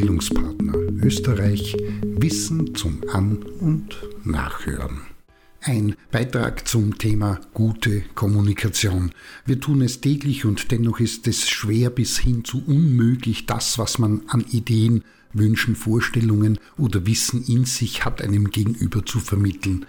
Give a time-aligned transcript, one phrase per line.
[0.00, 5.02] Bildungspartner Österreich Wissen zum An- und Nachhören.
[5.60, 9.10] Ein Beitrag zum Thema gute Kommunikation.
[9.44, 13.98] Wir tun es täglich und dennoch ist es schwer bis hin zu unmöglich, das, was
[13.98, 15.04] man an Ideen,
[15.34, 19.84] Wünschen, Vorstellungen oder Wissen in sich hat, einem Gegenüber zu vermitteln.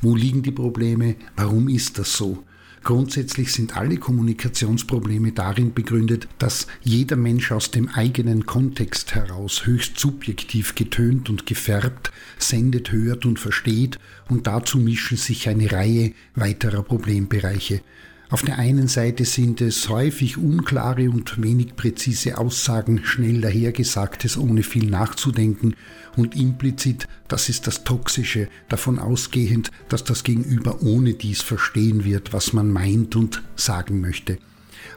[0.00, 1.16] Wo liegen die Probleme?
[1.34, 2.44] Warum ist das so?
[2.86, 9.98] Grundsätzlich sind alle Kommunikationsprobleme darin begründet, dass jeder Mensch aus dem eigenen Kontext heraus höchst
[9.98, 13.98] subjektiv getönt und gefärbt sendet, hört und versteht
[14.28, 17.80] und dazu mischen sich eine Reihe weiterer Problembereiche.
[18.28, 24.64] Auf der einen Seite sind es häufig unklare und wenig präzise Aussagen, schnell dahergesagtes, ohne
[24.64, 25.76] viel nachzudenken
[26.16, 32.32] und implizit, das ist das Toxische, davon ausgehend, dass das Gegenüber ohne dies verstehen wird,
[32.32, 34.38] was man meint und sagen möchte.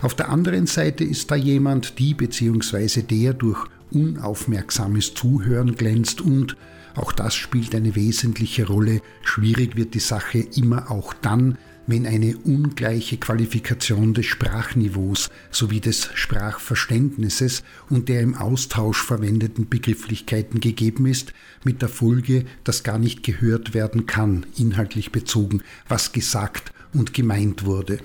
[0.02, 3.04] Auf der anderen Seite ist da jemand, die bzw.
[3.04, 6.58] der durch unaufmerksames Zuhören glänzt und
[6.96, 9.02] auch das spielt eine wesentliche Rolle.
[9.21, 11.58] Schwierig wird die Sache immer auch dann,
[11.90, 20.59] wenn eine ungleiche Qualifikation des Sprachniveaus sowie des Sprachverständnisses und der im Austausch verwendeten Begrifflichkeiten
[20.59, 26.73] gegeben ist, mit der Folge, dass gar nicht gehört werden kann, inhaltlich bezogen, was gesagt
[26.93, 27.98] und gemeint wurde.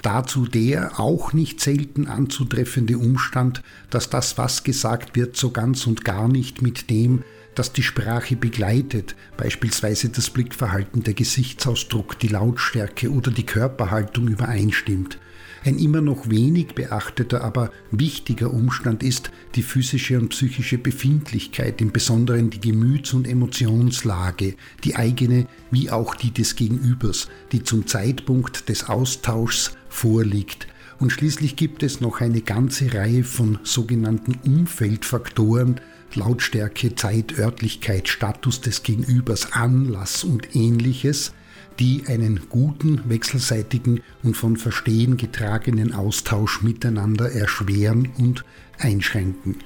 [0.00, 6.06] Dazu der auch nicht selten anzutreffende Umstand, dass das, was gesagt wird, so ganz und
[6.06, 7.22] gar nicht mit dem,
[7.60, 15.18] das die Sprache begleitet, beispielsweise das Blickverhalten, der Gesichtsausdruck, die Lautstärke oder die Körperhaltung übereinstimmt.
[15.62, 21.92] Ein immer noch wenig beachteter, aber wichtiger Umstand ist die physische und psychische Befindlichkeit, im
[21.92, 28.70] Besonderen die Gemüts- und Emotionslage, die eigene wie auch die des Gegenübers, die zum Zeitpunkt
[28.70, 30.66] des Austauschs vorliegt.
[30.98, 35.78] Und schließlich gibt es noch eine ganze Reihe von sogenannten Umfeldfaktoren,
[36.16, 41.32] Lautstärke, Zeit, Örtlichkeit, Status des Gegenübers, Anlass und ähnliches,
[41.78, 48.44] die einen guten, wechselseitigen und von Verstehen getragenen Austausch miteinander erschweren und
[48.78, 49.56] einschränken.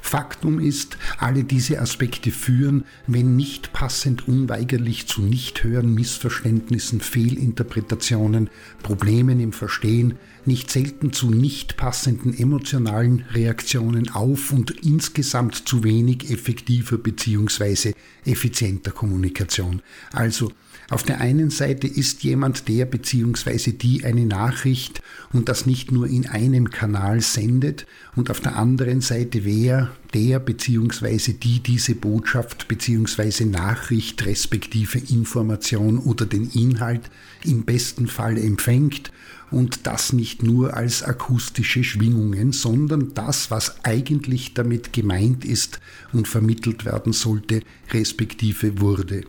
[0.00, 8.50] Faktum ist, alle diese Aspekte führen, wenn nicht passend unweigerlich zu Nichthören, Missverständnissen, Fehlinterpretationen,
[8.82, 10.14] Problemen im Verstehen,
[10.48, 17.92] nicht selten zu nicht passenden emotionalen Reaktionen auf und insgesamt zu wenig effektiver bzw.
[18.24, 19.82] effizienter Kommunikation.
[20.10, 20.50] Also
[20.90, 23.72] auf der einen Seite ist jemand der bzw.
[23.72, 25.02] die eine Nachricht
[25.34, 27.86] und das nicht nur in einem Kanal sendet
[28.16, 31.32] und auf der anderen Seite wer der bzw.
[31.32, 33.44] die diese Botschaft bzw.
[33.44, 37.10] Nachricht respektive Information oder den Inhalt
[37.44, 39.12] im besten Fall empfängt
[39.50, 45.80] und das nicht nur als akustische Schwingungen, sondern das, was eigentlich damit gemeint ist
[46.12, 49.24] und vermittelt werden sollte, respektive wurde.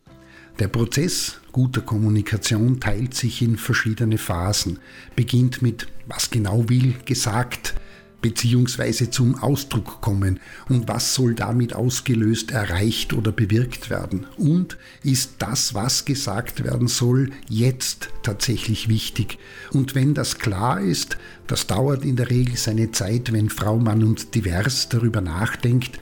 [0.60, 4.80] Der Prozess guter Kommunikation teilt sich in verschiedene Phasen,
[5.16, 7.76] beginnt mit was genau will gesagt,
[8.22, 15.36] beziehungsweise zum Ausdruck kommen und was soll damit ausgelöst, erreicht oder bewirkt werden und ist
[15.40, 19.38] das, was gesagt werden soll, jetzt tatsächlich wichtig.
[19.72, 24.04] Und wenn das klar ist, das dauert in der Regel seine Zeit, wenn Frau, Mann
[24.04, 26.00] und divers darüber nachdenkt,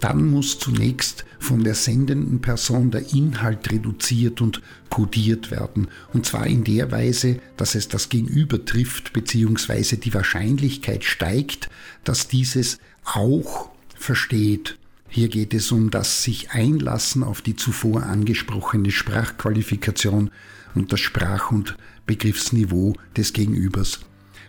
[0.00, 5.88] dann muss zunächst von der sendenden Person der Inhalt reduziert und kodiert werden.
[6.12, 11.68] Und zwar in der Weise, dass es das Gegenüber trifft, beziehungsweise die Wahrscheinlichkeit steigt,
[12.04, 14.78] dass dieses auch versteht.
[15.08, 20.30] Hier geht es um das sich einlassen auf die zuvor angesprochene Sprachqualifikation
[20.74, 21.76] und das Sprach- und
[22.06, 24.00] Begriffsniveau des Gegenübers.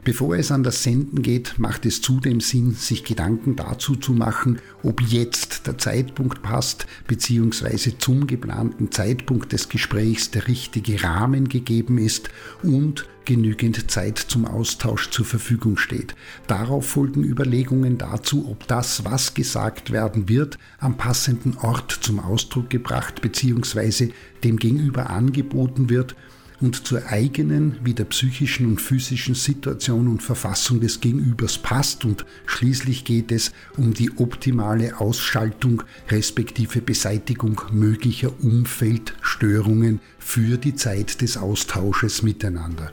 [0.03, 4.59] Bevor es an das Senden geht, macht es zudem Sinn, sich Gedanken dazu zu machen,
[4.81, 11.97] ob jetzt der Zeitpunkt passt, beziehungsweise zum geplanten Zeitpunkt des Gesprächs der richtige Rahmen gegeben
[11.97, 12.29] ist
[12.63, 16.15] und genügend Zeit zum Austausch zur Verfügung steht.
[16.47, 22.71] Darauf folgen Überlegungen dazu, ob das, was gesagt werden wird, am passenden Ort zum Ausdruck
[22.71, 24.09] gebracht bzw.
[24.43, 26.15] dem Gegenüber angeboten wird
[26.61, 32.25] und zur eigenen wie der psychischen und physischen Situation und Verfassung des Gegenübers passt und
[32.45, 41.37] schließlich geht es um die optimale Ausschaltung respektive Beseitigung möglicher Umfeldstörungen für die Zeit des
[41.37, 42.91] Austausches miteinander.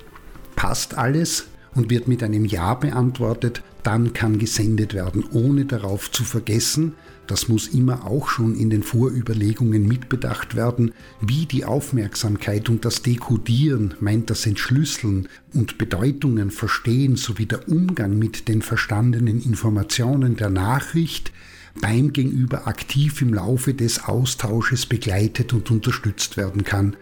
[0.54, 6.25] Passt alles und wird mit einem Ja beantwortet, dann kann gesendet werden, ohne darauf zu
[6.25, 6.94] vergessen,
[7.26, 13.02] das muss immer auch schon in den Vorüberlegungen mitbedacht werden, wie die Aufmerksamkeit und das
[13.02, 20.50] Dekodieren meint das Entschlüsseln und Bedeutungen verstehen sowie der Umgang mit den verstandenen Informationen der
[20.50, 21.32] Nachricht
[21.81, 26.96] beim Gegenüber aktiv im Laufe des Austausches begleitet und unterstützt werden kann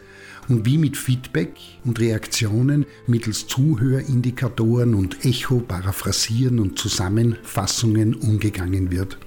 [0.49, 1.55] und wie mit Feedback
[1.85, 9.19] und Reaktionen mittels Zuhörindikatoren und Echo, Paraphrasieren und Zusammenfassungen umgegangen wird.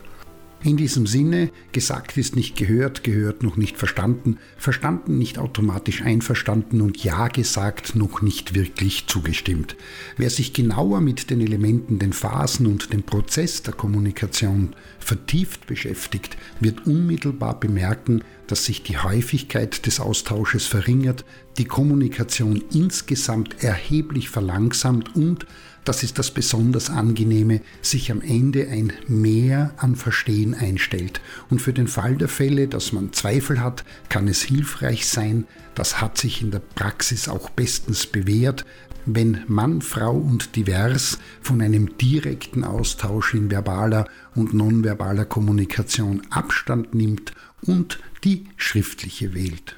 [0.64, 6.82] In diesem Sinne, gesagt ist nicht gehört, gehört noch nicht verstanden, verstanden nicht automatisch einverstanden
[6.82, 9.76] und ja gesagt noch nicht wirklich zugestimmt.
[10.18, 16.38] Wer sich genauer mit den Elementen, den Phasen und dem Prozess der Kommunikation vertieft beschäftigt,
[16.60, 21.24] wird unmittelbar bemerken, dass sich die Häufigkeit des Austausches verringert,
[21.60, 25.46] die Kommunikation insgesamt erheblich verlangsamt und
[25.88, 31.22] das ist das besonders angenehme, sich am Ende ein Mehr an Verstehen einstellt.
[31.50, 35.46] Und für den Fall der Fälle, dass man Zweifel hat, kann es hilfreich sein,
[35.76, 38.66] das hat sich in der Praxis auch bestens bewährt,
[39.06, 46.94] wenn Mann, Frau und divers von einem direkten Austausch in verbaler und nonverbaler Kommunikation Abstand
[46.94, 47.32] nimmt
[47.62, 49.78] und die schriftliche wählt.